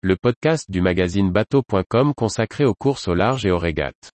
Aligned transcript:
le 0.00 0.14
podcast 0.14 0.70
du 0.70 0.80
magazine 0.80 1.32
bateau.com 1.32 2.14
consacré 2.14 2.64
aux 2.64 2.74
courses 2.74 3.08
au 3.08 3.14
large 3.14 3.44
et 3.44 3.50
aux 3.50 3.58
régates. 3.58 4.12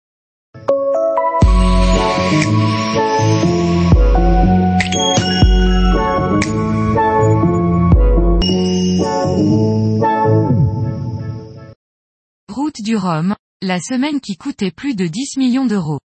Route 12.51 12.83
du 12.85 12.97
Rhum, 12.97 13.35
la 13.63 13.81
semaine 13.81 14.21
qui 14.21 14.37
coûtait 14.37 14.71
plus 14.71 14.95
de 14.95 15.07
10 15.07 15.39
millions 15.39 15.65
d'euros. 15.65 16.01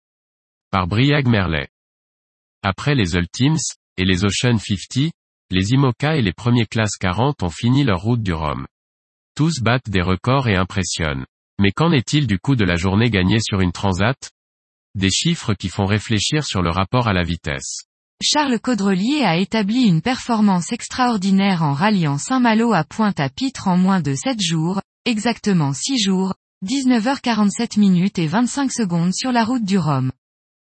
Par 0.69 0.85
Briag 0.85 1.27
Merlet. 1.27 1.67
Après 2.61 2.93
les 2.93 3.15
Ultims, 3.15 3.57
et 3.97 4.05
les 4.05 4.23
Ocean 4.23 4.59
50, 4.59 5.11
les 5.49 5.71
IMOCA 5.71 6.17
et 6.17 6.21
les 6.21 6.33
premiers 6.33 6.67
classes 6.67 6.97
40 6.99 7.41
ont 7.41 7.49
fini 7.49 7.83
leur 7.83 8.01
route 8.01 8.21
du 8.21 8.33
Rhum. 8.33 8.67
Tous 9.35 9.61
battent 9.61 9.89
des 9.89 10.03
records 10.03 10.47
et 10.47 10.55
impressionnent. 10.55 11.25
Mais 11.59 11.71
qu'en 11.71 11.91
est-il 11.91 12.27
du 12.27 12.37
coût 12.37 12.55
de 12.55 12.65
la 12.65 12.75
journée 12.75 13.09
gagnée 13.09 13.39
sur 13.39 13.61
une 13.61 13.71
transat? 13.71 14.31
Des 14.93 15.09
chiffres 15.09 15.55
qui 15.55 15.69
font 15.69 15.85
réfléchir 15.85 16.43
sur 16.45 16.61
le 16.61 16.69
rapport 16.69 17.07
à 17.07 17.13
la 17.13 17.23
vitesse. 17.23 17.81
Charles 18.21 18.59
Caudrelier 18.59 19.23
a 19.23 19.37
établi 19.37 19.85
une 19.85 20.03
performance 20.03 20.71
extraordinaire 20.71 21.63
en 21.63 21.73
ralliant 21.73 22.19
Saint-Malo 22.19 22.73
à 22.73 22.83
Pointe-à-Pitre 22.83 23.67
en 23.67 23.75
moins 23.75 24.01
de 24.01 24.13
7 24.13 24.39
jours, 24.39 24.81
exactement 25.05 25.73
6 25.73 25.97
jours, 25.97 26.35
19h47 26.63 27.79
minutes 27.79 28.19
et 28.19 28.27
25 28.27 28.71
secondes 28.71 29.15
sur 29.15 29.31
la 29.31 29.45
route 29.45 29.65
du 29.65 29.79
Rhum. 29.79 30.11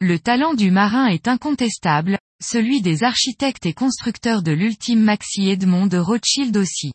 Le 0.01 0.19
talent 0.19 0.55
du 0.55 0.71
marin 0.71 1.09
est 1.09 1.29
incontestable, 1.29 2.19
celui 2.43 2.81
des 2.81 3.05
architectes 3.05 3.67
et 3.67 3.75
constructeurs 3.75 4.43
de 4.43 4.53
l'ultime 4.53 5.03
Maxi 5.03 5.51
Edmond 5.51 5.89
de 5.89 5.99
Rothschild 5.99 6.57
aussi. 6.57 6.93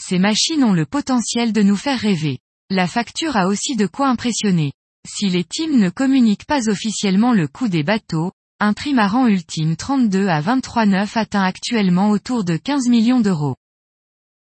Ces 0.00 0.18
machines 0.18 0.64
ont 0.64 0.72
le 0.72 0.86
potentiel 0.86 1.52
de 1.52 1.62
nous 1.62 1.76
faire 1.76 2.00
rêver. 2.00 2.38
La 2.70 2.86
facture 2.86 3.36
a 3.36 3.46
aussi 3.46 3.76
de 3.76 3.86
quoi 3.86 4.08
impressionner. 4.08 4.72
Si 5.06 5.28
les 5.28 5.44
teams 5.44 5.78
ne 5.78 5.90
communiquent 5.90 6.46
pas 6.46 6.68
officiellement 6.68 7.32
le 7.32 7.46
coût 7.46 7.68
des 7.68 7.82
bateaux, 7.82 8.32
un 8.58 8.72
trimaran 8.72 9.26
ultime 9.26 9.76
32 9.76 10.28
à 10.28 10.40
23,9 10.40 11.18
atteint 11.18 11.42
actuellement 11.42 12.10
autour 12.10 12.44
de 12.44 12.56
15 12.56 12.88
millions 12.88 13.20
d'euros. 13.20 13.56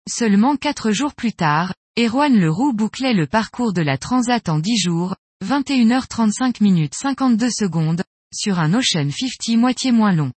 Seulement 0.10 0.56
4 0.56 0.92
jours 0.92 1.16
plus 1.16 1.34
tard, 1.34 1.74
Erwan 1.98 2.34
Leroux 2.38 2.74
bouclait 2.74 3.14
le 3.14 3.28
parcours 3.28 3.74
de 3.74 3.82
la 3.82 3.98
Transat 3.98 4.48
en 4.50 4.60
10 4.60 4.78
jours, 4.78 5.16
21h35 5.44 6.62
minutes 6.62 6.96
52 6.96 7.50
secondes, 7.50 8.04
sur 8.34 8.60
un 8.60 8.74
Ocean 8.74 9.10
50 9.10 9.58
moitié 9.58 9.92
moins 9.92 10.14
long. 10.14 10.32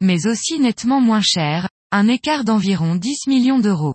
Mais 0.00 0.26
aussi 0.26 0.58
nettement 0.58 1.00
moins 1.00 1.22
cher, 1.22 1.68
un 1.90 2.08
écart 2.08 2.44
d'environ 2.44 2.94
10 2.94 3.26
millions 3.26 3.58
d'euros. 3.58 3.94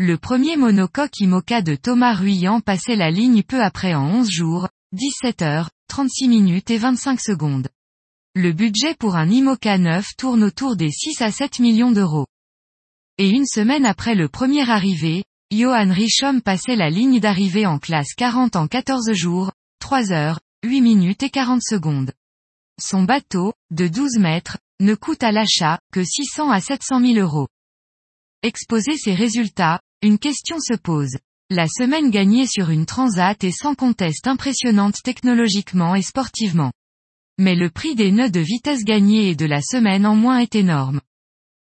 Le 0.00 0.18
premier 0.18 0.56
monocoque 0.56 1.20
IMOCA 1.20 1.62
de 1.62 1.76
Thomas 1.76 2.14
Ruyant 2.14 2.60
passait 2.60 2.96
la 2.96 3.12
ligne 3.12 3.44
peu 3.44 3.62
après 3.62 3.94
en 3.94 4.04
11 4.08 4.28
jours, 4.28 4.68
17 4.90 5.42
heures, 5.42 5.70
36 5.86 6.26
minutes 6.26 6.68
et 6.72 6.78
25 6.78 7.20
secondes. 7.20 7.68
Le 8.34 8.52
budget 8.52 8.96
pour 8.96 9.14
un 9.14 9.30
IMOCA 9.30 9.78
neuf 9.78 10.08
tourne 10.18 10.42
autour 10.42 10.74
des 10.74 10.90
6 10.90 11.22
à 11.22 11.30
7 11.30 11.60
millions 11.60 11.92
d'euros. 11.92 12.26
Et 13.18 13.28
une 13.28 13.46
semaine 13.46 13.86
après 13.86 14.16
le 14.16 14.28
premier 14.28 14.68
arrivé, 14.68 15.22
Johan 15.52 15.92
Richomme 15.92 16.42
passait 16.42 16.74
la 16.74 16.90
ligne 16.90 17.20
d'arrivée 17.20 17.64
en 17.64 17.78
classe 17.78 18.14
40 18.16 18.56
en 18.56 18.66
14 18.66 19.12
jours, 19.12 19.52
3 19.78 20.10
heures, 20.10 20.40
8 20.64 20.80
minutes 20.80 21.22
et 21.22 21.30
40 21.30 21.62
secondes. 21.62 22.10
Son 22.82 23.04
bateau, 23.04 23.52
de 23.70 23.86
12 23.86 24.18
mètres, 24.18 24.58
ne 24.80 24.96
coûte 24.96 25.22
à 25.22 25.30
l'achat 25.30 25.78
que 25.92 26.02
600 26.02 26.50
à 26.50 26.60
700 26.60 26.98
000 26.98 27.18
euros. 27.20 27.46
Exposer 28.44 28.98
ces 28.98 29.14
résultats, 29.14 29.80
une 30.02 30.18
question 30.18 30.58
se 30.60 30.74
pose. 30.74 31.16
La 31.48 31.66
semaine 31.66 32.10
gagnée 32.10 32.46
sur 32.46 32.68
une 32.68 32.84
transat 32.84 33.42
est 33.42 33.58
sans 33.58 33.74
conteste 33.74 34.26
impressionnante 34.26 35.02
technologiquement 35.02 35.94
et 35.94 36.02
sportivement. 36.02 36.70
Mais 37.38 37.54
le 37.54 37.70
prix 37.70 37.94
des 37.94 38.12
nœuds 38.12 38.28
de 38.28 38.40
vitesse 38.40 38.84
gagnés 38.84 39.30
et 39.30 39.34
de 39.34 39.46
la 39.46 39.62
semaine 39.62 40.04
en 40.04 40.14
moins 40.14 40.40
est 40.40 40.56
énorme. 40.56 41.00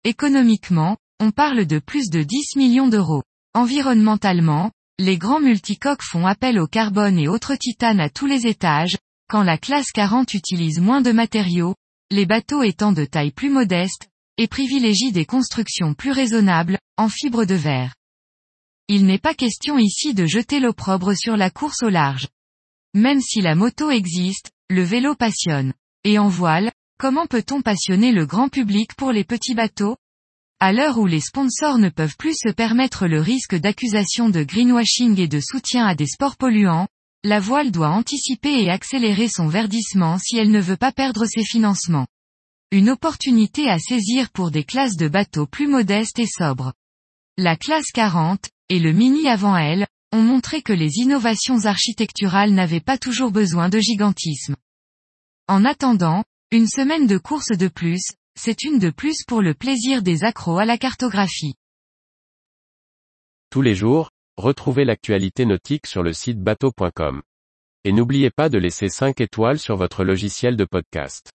Économiquement, 0.02 0.96
on 1.20 1.30
parle 1.30 1.66
de 1.66 1.78
plus 1.78 2.10
de 2.10 2.24
10 2.24 2.56
millions 2.56 2.88
d'euros. 2.88 3.22
Environnementalement, 3.54 4.72
les 4.98 5.18
grands 5.18 5.40
multicoques 5.40 6.02
font 6.02 6.26
appel 6.26 6.58
au 6.58 6.66
carbone 6.66 7.16
et 7.16 7.28
autres 7.28 7.54
titanes 7.54 8.00
à 8.00 8.10
tous 8.10 8.26
les 8.26 8.48
étages, 8.48 8.98
quand 9.30 9.44
la 9.44 9.56
classe 9.56 9.92
40 9.92 10.34
utilise 10.34 10.80
moins 10.80 11.00
de 11.00 11.12
matériaux, 11.12 11.76
les 12.10 12.26
bateaux 12.26 12.64
étant 12.64 12.90
de 12.90 13.04
taille 13.04 13.30
plus 13.30 13.50
modeste, 13.50 14.08
et 14.38 14.48
privilégie 14.48 15.12
des 15.12 15.26
constructions 15.26 15.94
plus 15.94 16.12
raisonnables, 16.12 16.78
en 16.96 17.08
fibre 17.08 17.44
de 17.44 17.54
verre. 17.54 17.94
Il 18.88 19.06
n'est 19.06 19.18
pas 19.18 19.34
question 19.34 19.78
ici 19.78 20.14
de 20.14 20.26
jeter 20.26 20.60
l'opprobre 20.60 21.14
sur 21.16 21.36
la 21.36 21.50
course 21.50 21.82
au 21.82 21.88
large. 21.88 22.28
Même 22.94 23.20
si 23.20 23.40
la 23.40 23.54
moto 23.54 23.90
existe, 23.90 24.50
le 24.68 24.82
vélo 24.82 25.14
passionne. 25.14 25.72
Et 26.04 26.18
en 26.18 26.28
voile, 26.28 26.72
comment 26.98 27.26
peut-on 27.26 27.62
passionner 27.62 28.12
le 28.12 28.26
grand 28.26 28.48
public 28.48 28.94
pour 28.94 29.12
les 29.12 29.24
petits 29.24 29.54
bateaux? 29.54 29.96
À 30.60 30.72
l'heure 30.72 30.98
où 30.98 31.06
les 31.06 31.20
sponsors 31.20 31.78
ne 31.78 31.88
peuvent 31.88 32.16
plus 32.16 32.36
se 32.36 32.48
permettre 32.48 33.06
le 33.06 33.20
risque 33.20 33.54
d'accusation 33.54 34.28
de 34.28 34.42
greenwashing 34.42 35.18
et 35.18 35.28
de 35.28 35.40
soutien 35.40 35.86
à 35.86 35.94
des 35.94 36.06
sports 36.06 36.36
polluants, 36.36 36.86
la 37.24 37.40
voile 37.40 37.70
doit 37.70 37.90
anticiper 37.90 38.62
et 38.62 38.70
accélérer 38.70 39.28
son 39.28 39.48
verdissement 39.48 40.18
si 40.18 40.36
elle 40.36 40.50
ne 40.50 40.60
veut 40.60 40.76
pas 40.76 40.92
perdre 40.92 41.24
ses 41.24 41.44
financements. 41.44 42.06
Une 42.72 42.88
opportunité 42.88 43.68
à 43.68 43.78
saisir 43.78 44.30
pour 44.30 44.50
des 44.50 44.64
classes 44.64 44.96
de 44.96 45.06
bateaux 45.06 45.46
plus 45.46 45.68
modestes 45.68 46.18
et 46.18 46.26
sobres. 46.26 46.72
La 47.36 47.54
classe 47.54 47.92
40, 47.92 48.48
et 48.70 48.78
le 48.78 48.92
mini 48.92 49.28
avant 49.28 49.54
elle, 49.54 49.86
ont 50.10 50.22
montré 50.22 50.62
que 50.62 50.72
les 50.72 50.96
innovations 50.96 51.66
architecturales 51.66 52.52
n'avaient 52.52 52.80
pas 52.80 52.96
toujours 52.96 53.30
besoin 53.30 53.68
de 53.68 53.78
gigantisme. 53.78 54.56
En 55.48 55.66
attendant, 55.66 56.24
une 56.50 56.66
semaine 56.66 57.06
de 57.06 57.18
course 57.18 57.50
de 57.50 57.68
plus, 57.68 58.00
c'est 58.40 58.62
une 58.62 58.78
de 58.78 58.88
plus 58.88 59.22
pour 59.28 59.42
le 59.42 59.52
plaisir 59.52 60.02
des 60.02 60.24
accros 60.24 60.56
à 60.56 60.64
la 60.64 60.78
cartographie. 60.78 61.56
Tous 63.50 63.60
les 63.60 63.74
jours, 63.74 64.08
retrouvez 64.38 64.86
l'actualité 64.86 65.44
nautique 65.44 65.86
sur 65.86 66.02
le 66.02 66.14
site 66.14 66.40
bateau.com. 66.40 67.20
Et 67.84 67.92
n'oubliez 67.92 68.30
pas 68.30 68.48
de 68.48 68.56
laisser 68.56 68.88
5 68.88 69.20
étoiles 69.20 69.58
sur 69.58 69.76
votre 69.76 70.04
logiciel 70.04 70.56
de 70.56 70.64
podcast. 70.64 71.32